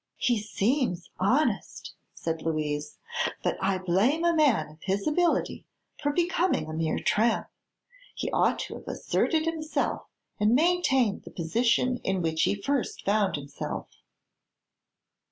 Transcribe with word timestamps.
"He 0.17 0.39
seems 0.39 1.11
honest," 1.19 1.93
said 2.15 2.41
Louise, 2.41 2.97
"but 3.43 3.55
I 3.61 3.77
blame 3.77 4.25
a 4.25 4.35
man 4.35 4.67
of 4.69 4.79
his 4.81 5.05
ability 5.07 5.63
for 6.01 6.11
becoming 6.11 6.67
a 6.67 6.73
mere 6.73 6.97
tramp. 6.97 7.45
He 8.15 8.31
ought 8.31 8.57
to 8.61 8.73
have 8.73 8.87
asserted 8.87 9.45
himself 9.45 10.07
and 10.39 10.55
maintained 10.55 11.21
the 11.21 11.29
position 11.29 11.97
in 11.97 12.23
which 12.23 12.41
he 12.41 12.55
first 12.59 13.05
found 13.05 13.35
himself." 13.35 13.89